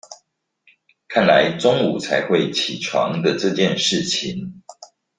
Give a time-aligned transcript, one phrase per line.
[1.07, 4.63] 看來中午才會起床的這件事情